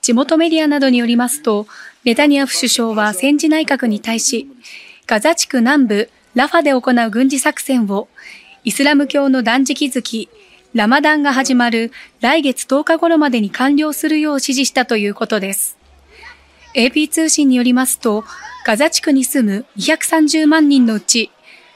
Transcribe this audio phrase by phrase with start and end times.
[0.00, 1.66] 地元メディアなどによりますと、
[2.04, 4.48] ネタニヤフ首相は戦時内閣に対し、
[5.06, 8.08] ガザ地区南部ラファで行う軍事作戦を
[8.64, 10.28] イスラム教の断食月、
[10.72, 15.76] ラマダンが始まる来月10日頃までに完了するよう指示したということです。
[16.74, 18.24] AP 通信によりますと、
[18.64, 21.30] ガザ地区に住む230万人のうち、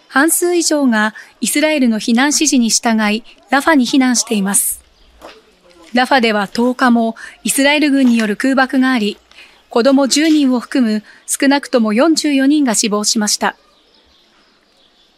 [0.08, 4.83] 半数以上がイスラエルの避難指示に従い、ラファに避難しています。
[5.95, 7.14] ラファでは10日も
[7.45, 9.18] イスラエル軍による空爆があり、
[9.71, 13.57] 子供10人を含む少なくとも44人が死亡しました。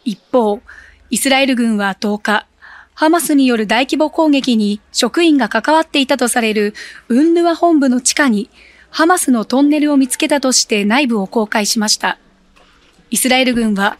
[0.05, 0.61] 一方、
[1.09, 2.47] イスラエル軍は10日、
[2.93, 6.73] ハマスによる大規模攻撃に職員が関わっていたとされる
[7.09, 8.49] ウンヌワ本部の地下に
[8.89, 12.17] ハマスのトンネルを見つけたとして内部を公開しました。
[13.11, 13.97] イスラエル軍は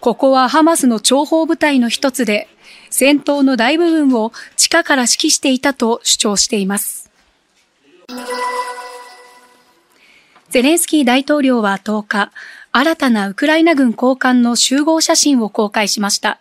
[0.00, 2.48] ここはハマスの諜報部隊の一つで、
[2.92, 7.10] 戦闘の大部分を地下から指揮していたと主張しています。
[10.50, 12.30] ゼレンスキー大統領は10日、
[12.70, 16.38] 新たなウクライナ軍高官の集合写真を公開しました。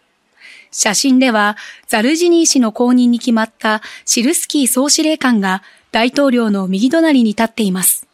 [0.72, 1.56] 写真では、
[1.88, 8.08] ザルジニー氏の後任に決まったシルスキー総司令官が大統領の右隣に立っています。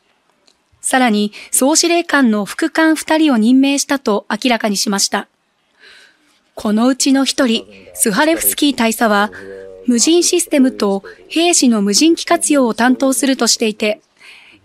[0.79, 5.27] さらに、総司令官の副官2人を任命したと明らかにしました。
[6.57, 9.31] このうちの一人、スハレフスキー大佐は、
[9.85, 14.01] 無人システムと兵士の無人機活用を担当するとしていて、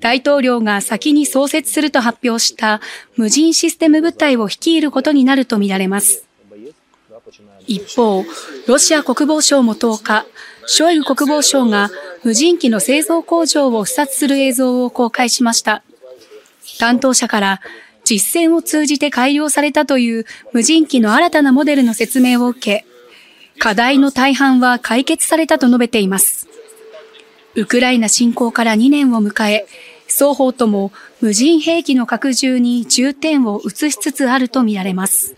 [0.00, 2.80] 大統領が先に創設すると発表した
[3.16, 6.26] 無人システム部隊を率いることになるとみられます。
[7.66, 8.24] 一方、
[8.66, 10.26] ロシア国防省も10日、
[10.66, 11.90] ショイグ国防省が
[12.24, 15.82] 無人機の製造工場を視察する映像を公開しました。
[16.78, 17.60] 担当者から
[18.04, 22.84] 実践を通じて改良されたという無人機の新たなモデルの説明を受け、
[23.58, 26.48] 課題の大半は解決されたと述べています。
[27.54, 29.66] ウクライナ侵攻から2年を迎え、
[30.08, 35.34] 双方とも無人兵器の拡充に重点を移しつつあるとみられます。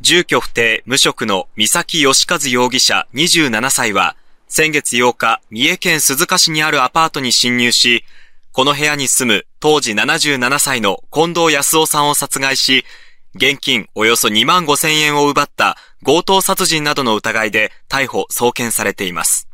[0.00, 4.16] 住居不定無職の三崎義和容疑者27歳は、
[4.48, 8.04] 先月8日、三重県鈴鹿市にあるアパートに侵入し、
[8.60, 12.84] この部屋に住む当時77歳の近藤康夫さんを殺害し、
[13.34, 19.48] 現金およそ2万5千円を奪った強盗殺人などの疑いで逮捕・送検されています。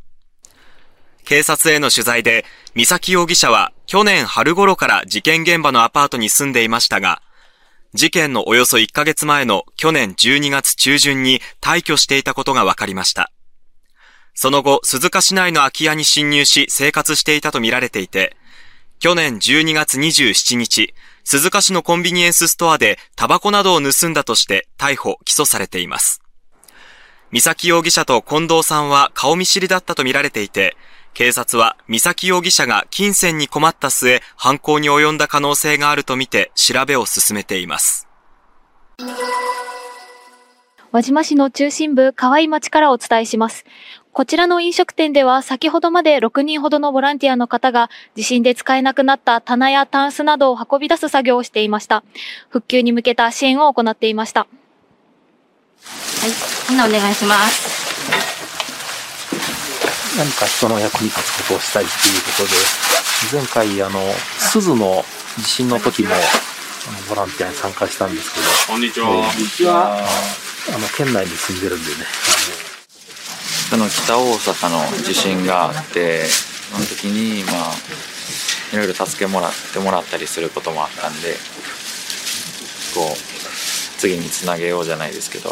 [1.25, 7.22] 警察への取材で、三崎容疑者は去年春頃から事件現場のアパートに住んでいましたが、
[7.95, 13.31] 事件のおよそ1ヶ月前の去年12月中旬に退去していたことが分かりました。
[14.34, 18.37] その後、鈴鹿市内の空き家に侵入し生活していたとみられていて、
[18.99, 26.23] 去年12月27日、鈴鹿市のコンビニエンスストアでタバコなどを盗んだとして逮捕・起訴されています。
[27.31, 30.77] 三崎容疑者と近藤さんは顔見知りだったとみられていて、
[31.12, 38.07] 警察は三崎容疑者が金銭に困った末、犯行に及んだ可能性があるとみて調べを進めています。
[40.97, 43.67] 輪島市の中心部、河合町からお伝えします。
[44.12, 52.03] こちらの飲食店では先ほどまで6人ほどのボランティアの方が地震で使えなくなった棚やタンスなどを運び出す作業をしていました。
[52.49, 54.41] 復旧に向けた支援を行っていました。
[54.41, 56.31] はい、
[56.71, 57.77] みんなお願いします。
[60.17, 64.01] 何か人の役に立つことをしたいということで、前回あの、
[64.39, 65.05] 鈴の
[65.37, 66.15] 地震の時も、
[67.11, 69.09] ボランティアに参加したんですけど、こんにちは。
[69.09, 70.46] こんにちは。
[70.75, 71.97] あの、県内に住んでるんでね、
[73.71, 77.72] その北大阪の地震があってその時にまあ
[78.72, 81.34] いろいろ助けもらってもらったりすることもあったんで
[82.94, 83.16] こう
[83.99, 85.50] 次につなげようじゃないですけど。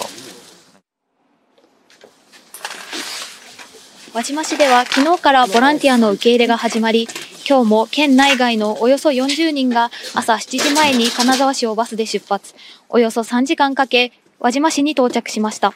[4.12, 7.08] 輪島市では昨日からボランティアの受け入れが始まり
[7.48, 12.54] 今日も県内外のおよそ40人が朝7時前に金沢市をバスで出発。
[12.88, 14.12] およそ3時間かけ
[14.44, 15.72] 輪島市に到着しました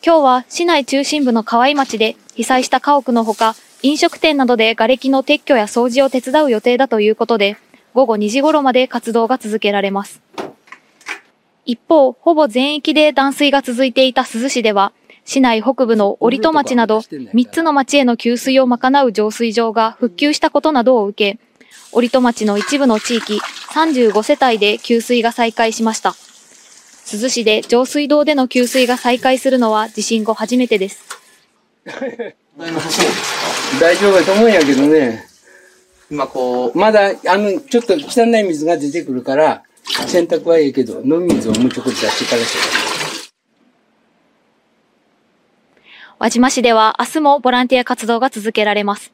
[0.00, 7.56] 今日は市内中心部の河合町で被災した家屋のほか、飲食店などで瓦礫の撤去や掃除を手伝う予定だということで、
[7.92, 10.22] 午後2時頃まで活動が続けられます。
[11.64, 14.92] 一方、ほぼ全域で断水が続いていた珠洲市では、
[15.24, 21.40] 市内北部の折戸町など3つの町への給水を賄う浄水場が復旧したことなどを受け、
[21.90, 23.40] 折戸町の一部の地域
[23.74, 26.14] 35世帯で給水が再開しました。
[27.06, 31.04] 珠洲市で上水道での給水が再開するのは地震後初めてです。
[33.80, 35.24] 大丈夫だと思うんやけどね。
[36.10, 39.62] 今こう、まだ、あの、ちょっと汚い水が出てくるから、
[40.08, 42.56] 洗濯はいいけど、飲み水をもうちょっと出してからし
[46.18, 49.12] 輪島市では明日もボランティア活動が続けられます。